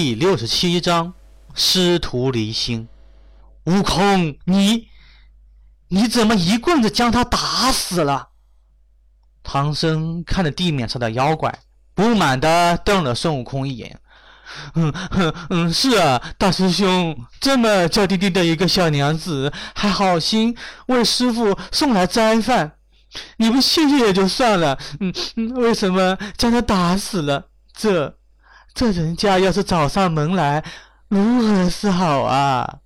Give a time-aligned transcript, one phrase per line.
[0.00, 1.12] 第六十七章
[1.56, 2.86] 师徒离心。
[3.64, 4.86] 悟空，你
[5.88, 8.28] 你怎么一棍子将他打死了？
[9.42, 11.52] 唐僧看着地面上的妖怪，
[11.96, 13.98] 不满地瞪了孙悟空一眼。
[14.76, 20.56] 嗯嗯嗯，是啊，大师兄，这么娇滴滴的一个小娘子，还好心
[20.86, 22.76] 为师傅送来斋饭，
[23.38, 27.48] 你不谢谢也就算了，嗯嗯，为什么将他打死了？
[27.76, 28.16] 这
[28.78, 30.64] 这人家要是找上门来，
[31.08, 32.78] 如何是好啊？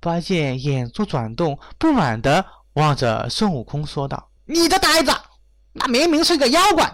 [0.00, 5.12] 八戒眼珠转动，不满的望着孙悟空说道：“你这呆子，
[5.74, 6.92] 那明明是个妖怪，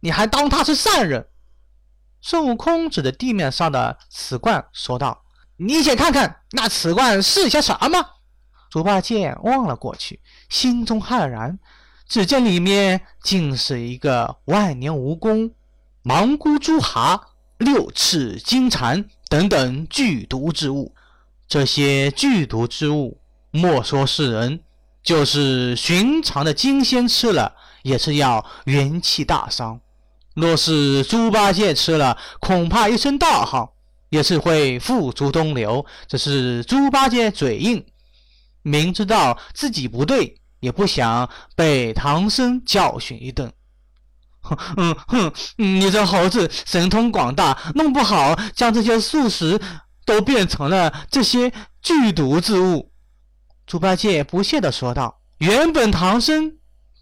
[0.00, 1.28] 你还当他是善人？”
[2.20, 5.22] 孙悟空指着地面上的瓷罐说道
[5.56, 8.04] ：“你且看看那瓷罐是些什么？”
[8.68, 10.20] 猪八戒望了过去，
[10.50, 11.58] 心中骇然，
[12.06, 15.52] 只见里面竟是一个万年蜈蚣、
[16.02, 17.27] 芒姑猪蛤、
[17.58, 20.94] 六翅金蝉等等剧毒之物。
[21.46, 23.20] 这些剧毒之物，
[23.50, 24.60] 莫说是人，
[25.02, 29.80] 就是寻常的金仙吃了，也是要元气大伤。
[30.34, 33.74] 若是猪八戒吃了，恐怕一声道号
[34.10, 35.84] 也是会付诸东流。
[36.06, 37.84] 只是猪八戒嘴硬，
[38.62, 43.52] 明知道自己不对，也不想被唐僧教训一顿。
[44.76, 49.60] 哼，嗯哼，你这猴子神通广大，弄不好将这些素食。
[50.08, 52.90] 都变成了这些剧毒之物，
[53.66, 56.50] 猪八戒不屑地说道：“原本唐僧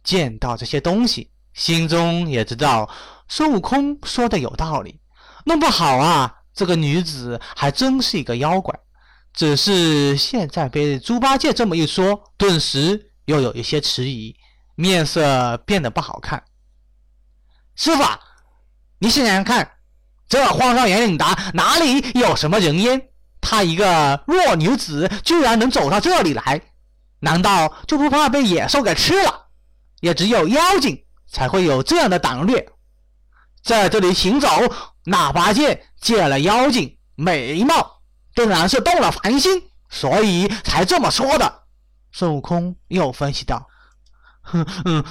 [0.02, 2.90] 见到这些东西，心中也知道
[3.28, 4.98] 孙悟空说的有道理，
[5.44, 8.76] 弄不好啊，这个女子还真是一个妖怪。
[9.32, 14.34] 只是现在被猪八戒这么一说，顿时又有一些迟疑，
[14.74, 16.42] 面色变得不好看。
[17.76, 18.02] 师傅，
[18.98, 19.70] 你想想看。”
[20.28, 21.24] 这荒山野岭的
[21.54, 23.10] 哪里有什么人烟？
[23.40, 26.60] 她一个弱女子居然能走到这里来，
[27.20, 29.46] 难道就不怕被野兽给吃了？
[30.00, 32.68] 也只有妖精才会有这样的胆略，
[33.62, 34.48] 在这里行走。
[35.04, 38.00] 那八戒见了妖精美貌，
[38.34, 41.62] 定然是动了凡心，所以才这么说的。
[42.10, 43.64] 孙悟空又分析道
[44.42, 45.04] ：“哼，哼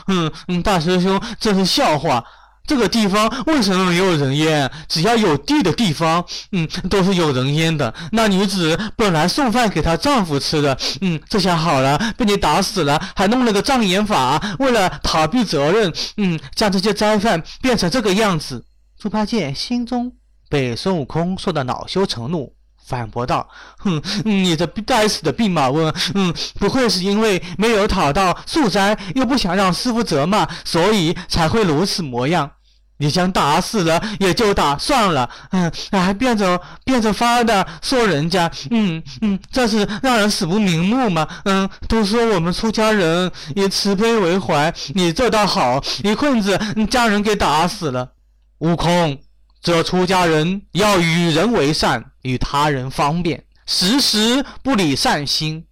[0.45, 2.21] 哼，大师兄，这是笑话。”
[2.67, 4.69] 这个地方为什么没有人烟？
[4.87, 7.93] 只要有地的地方，嗯，都是有人烟的。
[8.11, 18.65] 那女子本来送饭给她丈夫吃的，嗯，这下好了，被你打死了，还弄了个障眼法，为了逃避责任，嗯，将这些斋饭变成这个样子。
[18.97, 20.11] 猪八戒心中
[20.49, 22.51] 被孙悟空说的恼羞成怒，
[22.87, 23.47] 反驳道
[23.77, 32.49] ：“哼，你这该死的弼马温，嗯，不会是因为没有讨到素斋，又不想让师傅责骂，所以才会如此模样。”
[32.97, 41.27] 你想打死了也就打算了，嗯，还变着变着法的说人家，嗯嗯，这是让人死不瞑目吗？
[41.43, 46.57] 嗯，都说我们出家人以慈悲为怀，你这倒好，一棍子
[46.89, 48.13] 将人给打死了。
[48.59, 49.19] 悟空，
[49.61, 55.65] 这出家人要与人为善，与他人方便，时时不离善心。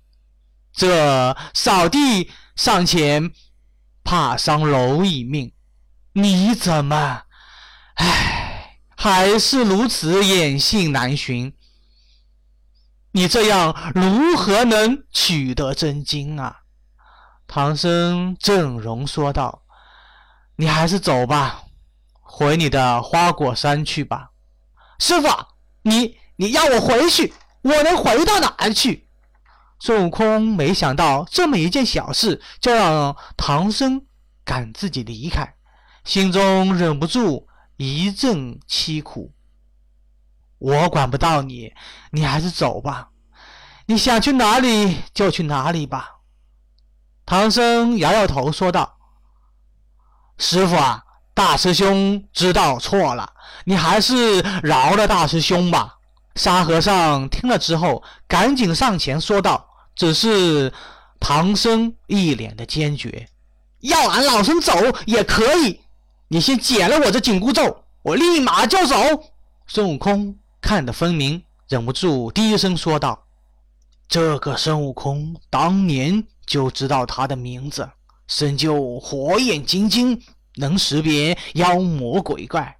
[0.75, 3.31] 这扫地上前，
[4.03, 5.52] 怕伤蝼蚁命。
[6.15, 7.23] 你怎么，
[7.95, 11.53] 唉，还是如此眼性难寻？
[13.13, 16.61] 你这样如何能取得真经啊？
[17.47, 19.63] 唐僧正容说道
[20.57, 21.63] ：“你还是走吧，
[22.21, 24.29] 回你的花果山去吧。”
[24.99, 25.27] 师傅，
[25.81, 29.07] 你你要我回去，我能回到哪儿去？
[29.79, 34.05] 孙悟空没想到这么一件小事，就让唐僧
[34.45, 35.55] 赶自己离开。
[36.03, 37.47] 心中忍不住
[37.77, 39.33] 一阵凄苦。
[40.59, 41.73] 我管不到你，
[42.11, 43.09] 你还是走吧。
[43.85, 46.19] 你想去哪里就去哪里吧。
[47.25, 48.97] 唐僧摇摇头说道
[50.37, 51.03] ：“师傅啊，
[51.33, 53.33] 大师兄知道错了，
[53.65, 55.97] 你还是饶了大师兄吧。”
[56.35, 60.73] 沙和尚听了之后，赶紧上前说道：“只是
[61.19, 63.29] 唐僧一脸的坚决，
[63.81, 64.73] 要俺老孙走
[65.05, 65.81] 也可以。”
[66.33, 68.95] 你先解了我这紧箍咒，我立马就走。
[69.67, 73.27] 孙悟空看得分明，忍不住低声说道
[74.09, 77.87] ：“这个孙悟空当年就知道他的名字，
[78.25, 80.19] 身就火眼金睛，
[80.55, 82.77] 能识别妖魔鬼怪。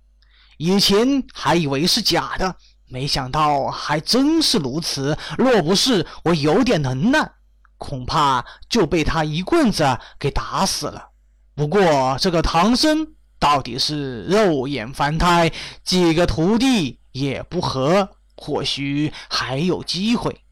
[0.57, 2.55] 以前还以为是假的，
[2.89, 5.15] 没想到还真是如此。
[5.37, 7.31] 若不是我有点能耐，
[7.77, 11.09] 恐怕就被他一棍子给打死了。
[11.53, 13.07] 不过这个唐僧……”
[13.43, 15.51] 到底是肉眼凡胎，
[15.83, 20.45] 几个徒弟也不合，或许还有机会。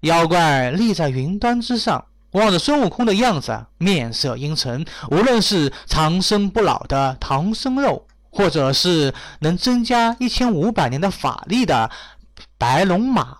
[0.00, 4.82] 妖怪立在云端之上，望着孙悟空的样子，面色阴沉。
[5.10, 11.90] 无论是长生不老的唐僧肉，或者是能增加一千五百年的法力的
[12.56, 13.36] 白龙马，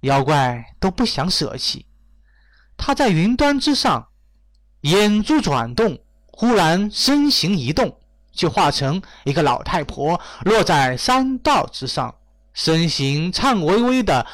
[0.00, 1.86] 妖怪都不想舍弃。
[2.76, 4.08] 他在云端之上，
[4.80, 7.99] 眼珠转动，忽然身形一动，
[8.32, 12.14] 就化成一个老太婆，落在山道之上，
[12.52, 14.26] 身形颤巍巍的。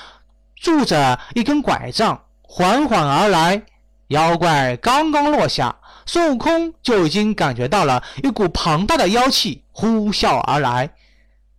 [0.60, 3.62] 拄着一根拐杖，缓缓而来。
[4.08, 5.76] 妖怪刚刚落下，
[6.06, 10.90] 孙悟空就已经感觉到了一股庞大的妖气呼啸而来。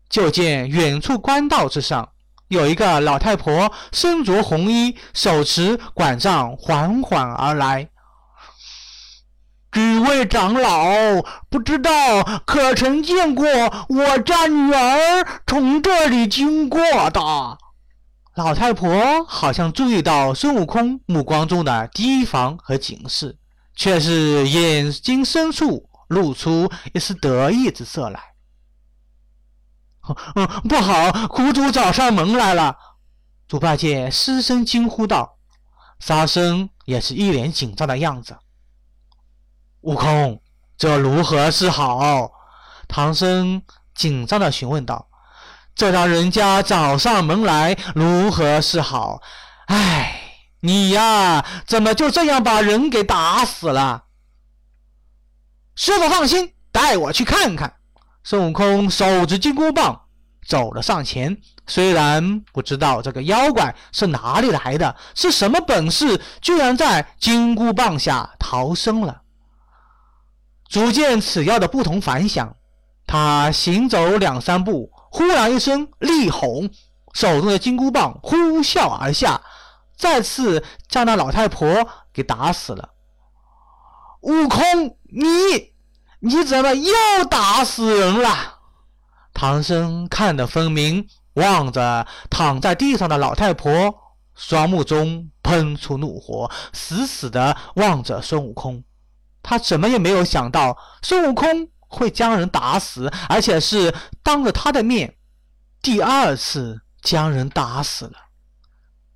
[0.10, 2.10] 就见远处官道之上，
[2.48, 7.88] 有一个老太婆，身着红衣，手持拐杖，缓缓而来。
[9.72, 11.92] 几位长老，不知道
[12.46, 13.46] 可曾见过
[13.90, 16.80] 我家女儿从这里经过
[17.12, 17.22] 的？
[18.36, 23.38] 老太婆好像注意到孙悟空目光中的提防和警示，
[23.75, 28.19] 却是眼睛深处露出一丝得意之色来。
[30.69, 32.78] 不好，苦主找上门来了！
[33.48, 35.38] 猪八戒失声惊呼道。
[36.00, 38.38] 沙僧也是一脸紧张的样子。
[39.88, 40.42] 悟空，
[40.78, 42.30] 这如何是好？
[42.89, 43.62] 唐僧
[43.95, 45.07] 紧张的询问道。
[45.75, 49.22] 这让人家找上门来，如何是好？
[49.68, 54.04] 哎，你呀，怎么就这样把人给打死了？
[55.78, 57.75] 师傅放心，带我去看看。
[58.25, 60.01] 孙悟空手执金箍棒
[60.45, 69.22] 走了上前，虽然不知道这个妖怪是哪里来的，是什么本事，居然在金箍棒下逃生了。
[70.69, 72.56] 足见此药的不同凡响，
[73.06, 74.92] 他行走两三步。
[75.10, 76.64] 忽然一声厉吼，
[77.14, 79.42] 手中的金箍棒呼啸而下，
[79.98, 82.90] 再次将那老太婆给打死了。
[84.22, 85.30] 悟空，你
[86.19, 86.94] 你怎么又
[87.30, 88.58] 打死人了？
[89.34, 93.96] 唐僧看得分明，望着躺在地上的老太婆，
[94.36, 98.84] 双目中喷出怒火，死死地望着孙悟空。
[99.48, 101.70] 他怎么也没有想到，孙悟空。
[101.90, 105.16] 会将人打死，而且是当着他的面，
[105.82, 108.12] 第二次将人打死了。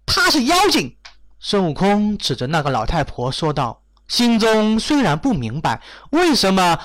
[0.06, 0.96] 他是妖精！
[1.38, 5.82] 孙悟空指着那个老太婆说道，心中虽然不明白
[6.12, 6.80] 为什么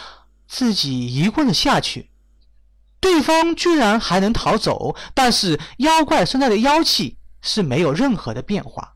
[0.49, 2.11] 自己一棍子下去，
[2.99, 8.95] 对方居然还能逃走，但是妖怪身上的妖气是没有任何的变化，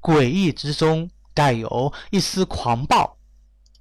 [0.00, 3.17] 诡异之中带有一丝狂暴、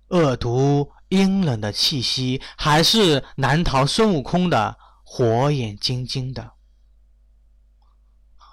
[0.09, 0.91] 恶毒。
[1.09, 4.75] 阴冷的气息还是难逃孙悟空的
[5.05, 6.51] 火眼金睛的。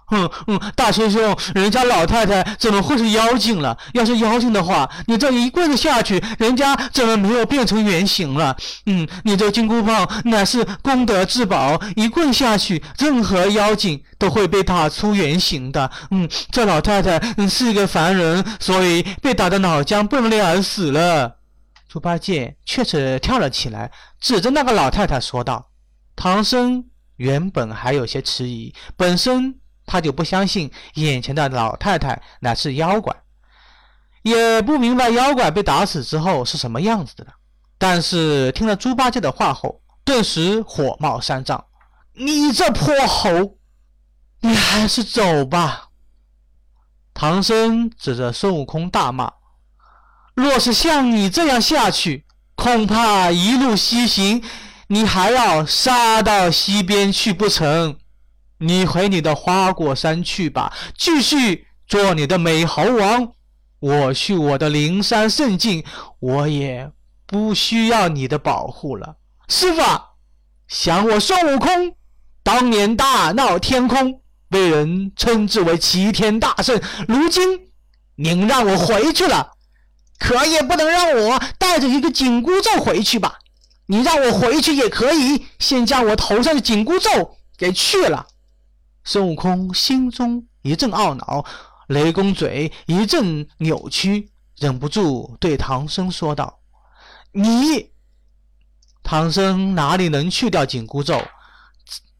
[0.06, 3.76] 哼哼，大师兄，人家老太太怎么会是妖精了？
[3.94, 8.56] 要是妖精的话，你这一棍子下去，人家怎么没有变成原形了？
[8.86, 15.90] 嗯，你这金箍棒乃是功德至宝，一棍下去，任何妖精都会被打出原形的。
[16.12, 17.18] 嗯，这老太太
[17.48, 21.38] 是一个凡人，所以被打得脑浆迸裂而死了。
[21.94, 23.88] 猪八戒却是跳了起来，
[24.18, 25.70] 指着那个老太太说道
[26.16, 26.84] ：“唐僧
[27.18, 33.14] 原本还有些迟疑，本身他就不相信眼前的老太太乃是妖怪，
[34.22, 37.24] 也不明白妖怪被打死之后是什么样子的。
[37.78, 41.64] 但是听了猪八戒的话后，顿时火冒三丈
[42.14, 43.56] ：‘你这泼猴，
[44.40, 45.90] 你还是走吧！’
[47.14, 49.32] 唐僧指着孙悟空大骂。”
[50.34, 52.24] 若是像你这样下去，
[52.56, 54.42] 恐怕一路西行，
[54.88, 57.96] 你还要杀到西边去不成？
[58.58, 63.32] 你回你的花果山去吧，继续做你的美猴王。
[63.80, 65.84] 我去我的灵山圣境，
[66.18, 66.90] 我也
[67.26, 69.16] 不需要你的保护了。
[69.48, 69.82] 师傅，
[70.66, 71.94] 想我孙悟空
[72.42, 77.72] 当年大闹天空，被人称之为齐天大圣，如今
[78.16, 79.50] 您让我回去了。
[80.18, 83.38] 可也不能让我带着一个紧箍咒回去吧？
[83.86, 88.26] 你让我回去也可以，先将我头上的紧箍咒给去了。
[89.04, 91.44] 孙悟空心中一阵懊恼，
[91.88, 96.60] 雷公嘴一阵扭曲，忍不住对唐僧说道
[97.32, 97.90] ：“你……”
[99.04, 101.20] 唐僧哪里能去掉紧箍咒？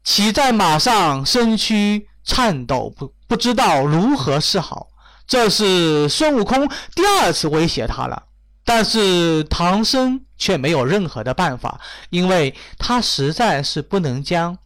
[0.03, 4.89] 骑在马上，身躯颤抖，不不知道如何是好。
[5.27, 8.23] 这是孙悟空第二次威胁他了，
[8.63, 11.79] 但是唐僧却没有任何的办法，
[12.09, 14.57] 因为他实在是不能将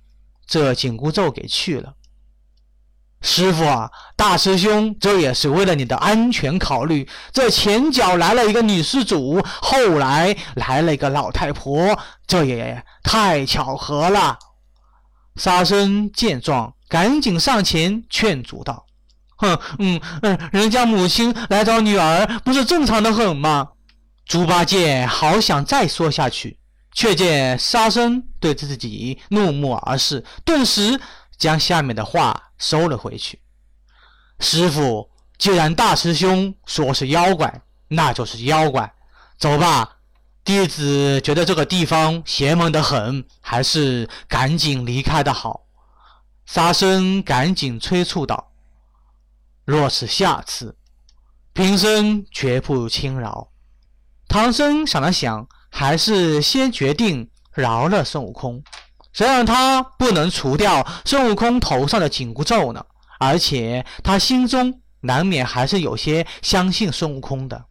[0.46, 1.94] 这紧箍咒给去了。
[3.22, 7.06] 师傅啊，大师兄，这也是为了你的安全考虑。
[7.34, 14.40] 这前脚来了一个女施主，后来来了一个老太婆，这也太巧合了。
[15.36, 18.86] 沙僧见状，赶紧上前劝阻道
[19.40, 23.68] ：“哼，嗯嗯，人家母亲来找女儿，不是正常的很吗？”
[24.26, 26.60] 猪八戒好想再说下去，
[26.94, 31.02] 却见沙僧对自己怒目而视，顿时
[31.38, 32.44] 将下面的话。
[32.60, 33.40] 收了回去。
[34.42, 38.94] 师傅，既然大师兄说是妖怪，那就是妖怪。
[39.38, 39.90] 走吧，
[40.44, 45.62] 弟子觉得这个地方邪门的很，还是赶紧离开的好。
[46.46, 48.49] 沙僧赶紧催促道
[49.70, 50.76] ：“若是下次，
[51.54, 53.52] 贫僧绝不轻饶。”
[54.28, 58.64] 唐僧想了想，还是先决定饶了孙悟空。
[59.14, 62.84] 谁让他不能除掉孙悟空头上的紧箍咒呢？
[63.20, 67.66] 而且他心中难免还是有些相信孙悟空的。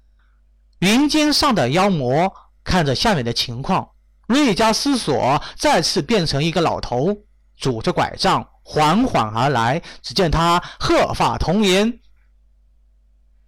[0.79, 3.89] 云间上的妖魔看着下面的情况，
[4.29, 7.17] 瑞加思索，再次变成一个老头，
[7.59, 9.83] 拄着拐杖缓缓而来。
[10.03, 12.01] 只见他鹤发童颜，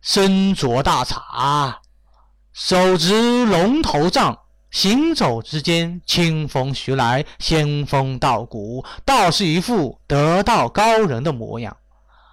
[0.01, 1.77] 身着大氅，
[2.53, 4.39] 手执龙头杖。
[4.71, 11.77] 行走之间，清风徐来，仙风道骨，倒是一副得道高人的模样。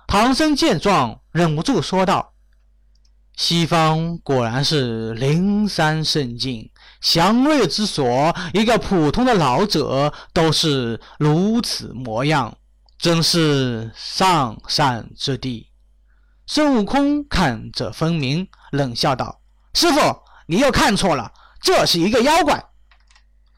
[0.05, 2.33] 唐僧见状，忍不住说道
[3.35, 6.69] ：“西方果然是灵山圣境，
[7.01, 12.57] 祥瑞之所，一个普通的老者都是如此模样，
[12.97, 15.69] 真是上善之地。”
[16.47, 19.41] 孙悟空看着分明，冷笑道
[19.75, 19.99] ：“师傅，
[20.45, 22.63] 你又看错了。”这是一个妖怪，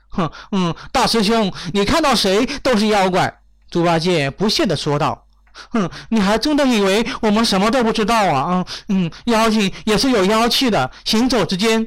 [0.10, 3.42] 哼，嗯，大师兄，你看到谁都是妖怪。
[3.70, 5.28] 猪八戒不屑地说道
[5.70, 8.66] ：“哼，你还真的以为我们什么都不知道啊？
[8.88, 11.86] 嗯嗯，妖精也是有妖气的，行走之间，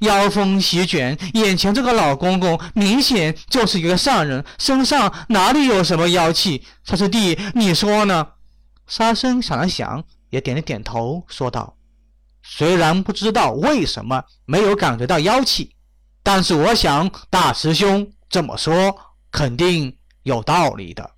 [0.00, 1.18] 妖风席卷。
[1.34, 6.64] 眼前这个老公公明显就是一个善人，身上哪里有什么妖气？
[6.84, 8.28] 小师弟，你说呢？”
[8.86, 11.76] 沙僧想了想，也点了点头，说道。
[12.48, 15.74] 虽然不知道为什么没有感觉到妖气，
[16.22, 18.96] 但是我想大师兄这么说
[19.32, 21.10] 肯定有道理的。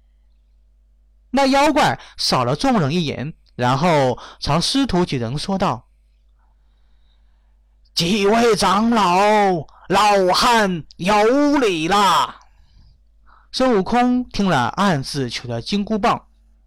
[1.30, 5.87] 那妖怪扫了众人一眼，然后朝师徒几人说道
[7.98, 9.10] ：“几位长老，
[9.88, 12.32] 老汉有礼了。”
[13.50, 16.26] 孙悟空听了，暗自取了金箍棒，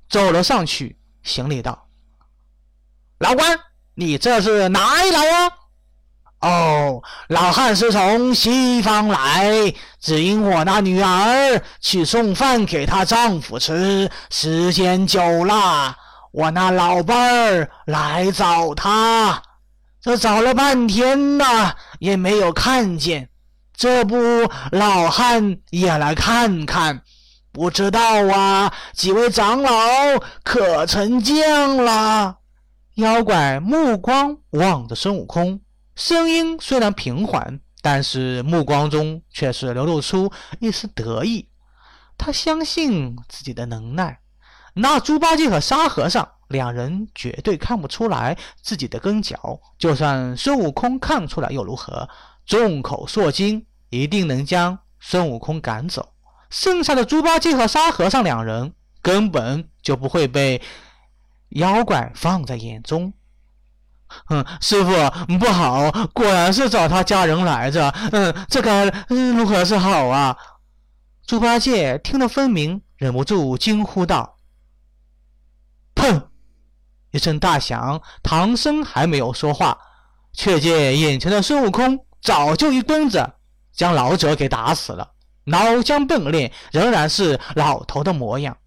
[0.10, 1.88] 走了上去，行礼道
[3.20, 3.58] ：“老关。”
[3.96, 5.52] 你这是哪里来啊？
[6.42, 15.96] 哦，老汉是从西方来，只因我那女儿去送饭给她丈夫吃，时间久了，
[16.34, 19.42] 我那老伴儿来找她，
[20.02, 23.30] 这找了半天呐，也没有看见，
[23.72, 24.18] 这不，
[24.72, 27.04] 老汉也来看看，
[27.52, 29.72] 不知道啊，几位长老
[30.44, 32.40] 可曾见了？
[32.96, 35.62] 妖怪目光望着孙悟空，
[35.96, 41.48] 声音虽然平缓，但是目光中却是流露出一丝得意。
[42.18, 44.20] 他相信自己的能耐。
[44.74, 52.08] 那猪八戒和沙和尚两人绝对看不出来自己的跟脚，就算孙悟空看出来又如何？
[52.46, 56.14] 众口铄金，一定能将孙悟空赶走。
[56.50, 60.62] 剩下的猪八戒和沙和尚两人根本就不会被。
[61.56, 63.12] 妖怪放在眼中，
[64.30, 67.94] 嗯，师傅不好，果然是找他家人来着。
[68.14, 70.38] 嗯，这该如何是好啊？
[71.28, 74.38] 猪八戒听得分明，忍不住惊呼道：“！”
[77.12, 79.78] 一声大响，唐僧还没有说话，
[80.34, 83.34] 却见眼前的孙悟空早就一蹲子
[83.74, 85.12] 将老者给打死了，
[85.46, 88.58] 脑浆迸裂，仍然是老头的模样。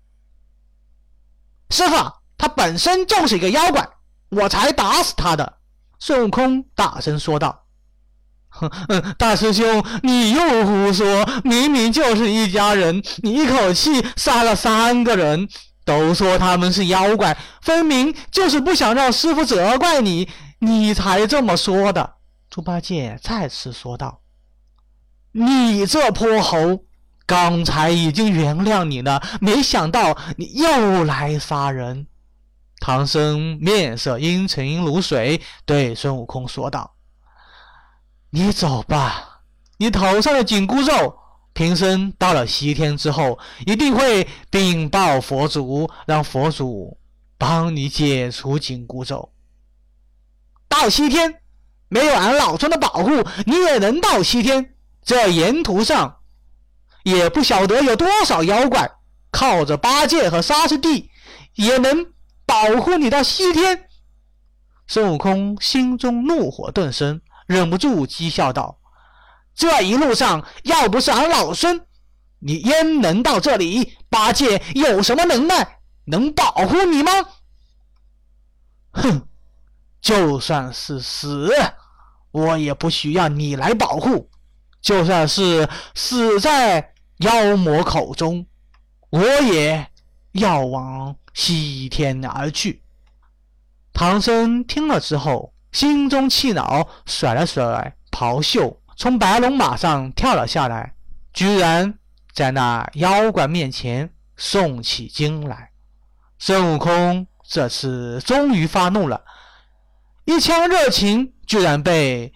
[1.70, 1.96] 师傅。
[2.36, 3.88] 他本身就是一个妖怪，
[4.30, 5.60] 我才打死他的。”
[6.00, 7.64] 孙悟空大声说道。
[8.50, 8.68] “哼，
[9.16, 11.24] 大师兄，你又胡说！
[11.44, 15.48] 明明就是一家人，你一口气杀了三个人，
[15.84, 22.14] 都说他们是妖怪，分明就是不想让师傅责怪你，你才这么说的。”
[22.50, 24.20] 猪八戒再次说道。
[25.32, 26.84] “你这泼猴！
[27.26, 32.06] 刚才已经原谅你了，没想到你又来杀人。”
[32.80, 36.94] 唐僧面色阴沉如水，对孙悟空说道
[38.28, 39.40] ：“你走吧，
[39.78, 41.18] 你头上的紧箍咒
[41.54, 46.98] 贫僧到了西天之后，一定会禀报佛祖，让佛祖
[47.38, 49.32] 帮你解除紧箍咒。
[50.68, 51.42] 到西天，
[51.88, 53.10] 没有俺老孙的保护，
[53.46, 54.74] 你也能到西天？
[55.04, 56.16] 这沿途上，
[57.04, 58.90] 也不晓得有多少妖怪，
[59.30, 61.08] 靠着八戒和沙师弟，
[61.54, 62.06] 也能
[62.44, 63.88] 保护你到西天。
[64.88, 68.80] 孙悟空心中怒火顿生，忍不住讥笑道。
[69.54, 71.86] 这一路上，要不是俺老孙，
[72.40, 73.96] 你焉能到这里？
[74.08, 77.12] 八戒有什么能耐，能保护你吗？
[78.92, 79.28] 哼，
[80.00, 81.52] 就算是死，
[82.30, 84.28] 我也不需要你来保护；
[84.80, 88.46] 就算是死在妖魔口中，
[89.10, 89.86] 我也
[90.32, 92.82] 要往西天而去。
[93.92, 98.80] 唐僧听了之后，心中气恼，甩了甩袍袖。
[98.96, 100.94] 从白龙马上跳了下来，
[101.32, 101.98] 居然
[102.32, 105.70] 在那妖怪面前诵起经来。
[106.38, 109.24] 孙悟空这次终于发怒了，
[110.24, 112.32] 一腔热情居然被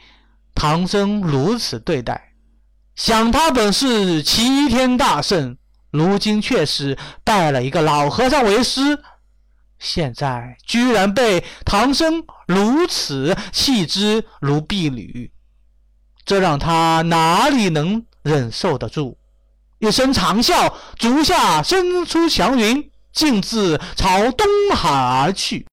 [0.55, 2.33] 唐僧如此对待。
[2.95, 5.57] 想他本是齐天大圣，
[5.91, 8.99] 如今却是拜了一个老和尚为师，
[9.79, 15.33] 现在居然被唐僧如此弃之如敝履。
[16.29, 19.17] 这让他哪里能忍受得住？
[19.79, 25.67] 一声长啸，足下伸出祥云，径自朝东海而去。